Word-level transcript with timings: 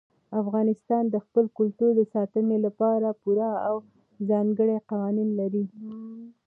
افغانستان 0.41 1.03
د 1.09 1.15
خپل 1.25 1.45
کلتور 1.57 1.91
د 1.95 2.01
ساتنې 2.13 2.57
لپاره 2.65 3.07
پوره 3.21 3.51
او 3.67 3.75
ځانګړي 4.29 4.77
قوانین 4.89 5.29
لري. 5.39 5.65